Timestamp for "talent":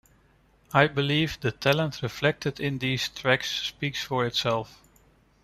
1.51-2.01